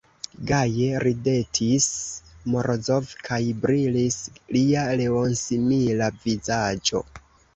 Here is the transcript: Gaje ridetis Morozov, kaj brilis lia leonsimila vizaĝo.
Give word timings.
Gaje 0.51 0.85
ridetis 1.03 1.89
Morozov, 2.53 3.11
kaj 3.27 3.39
brilis 3.65 4.17
lia 4.57 4.87
leonsimila 5.03 6.11
vizaĝo. 6.27 7.05